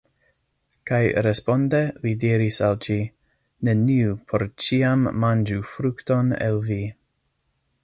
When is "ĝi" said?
2.87-2.97